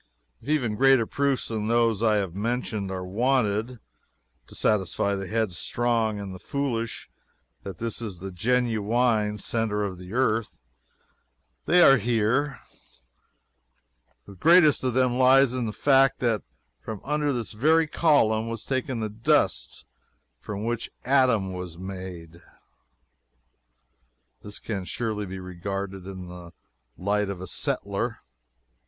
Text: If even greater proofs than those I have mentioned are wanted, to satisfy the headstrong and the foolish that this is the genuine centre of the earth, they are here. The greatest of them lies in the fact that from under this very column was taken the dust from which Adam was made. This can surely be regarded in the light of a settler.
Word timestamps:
If 0.41 0.49
even 0.49 0.77
greater 0.77 1.05
proofs 1.05 1.49
than 1.49 1.67
those 1.67 2.01
I 2.01 2.15
have 2.15 2.33
mentioned 2.33 2.89
are 2.89 3.05
wanted, 3.05 3.79
to 4.47 4.55
satisfy 4.55 5.13
the 5.13 5.27
headstrong 5.27 6.19
and 6.19 6.33
the 6.33 6.39
foolish 6.39 7.11
that 7.61 7.77
this 7.77 8.01
is 8.01 8.17
the 8.17 8.31
genuine 8.31 9.37
centre 9.37 9.83
of 9.83 9.99
the 9.99 10.13
earth, 10.13 10.57
they 11.67 11.83
are 11.83 11.97
here. 11.97 12.59
The 14.25 14.33
greatest 14.33 14.83
of 14.83 14.95
them 14.95 15.19
lies 15.19 15.53
in 15.53 15.67
the 15.67 15.71
fact 15.71 16.17
that 16.19 16.41
from 16.79 16.99
under 17.03 17.31
this 17.31 17.51
very 17.51 17.85
column 17.85 18.49
was 18.49 18.65
taken 18.65 19.01
the 19.01 19.07
dust 19.09 19.85
from 20.39 20.63
which 20.65 20.89
Adam 21.05 21.53
was 21.53 21.77
made. 21.77 22.41
This 24.41 24.57
can 24.57 24.83
surely 24.85 25.27
be 25.27 25.37
regarded 25.39 26.07
in 26.07 26.27
the 26.27 26.53
light 26.97 27.29
of 27.29 27.39
a 27.39 27.45
settler. 27.45 28.17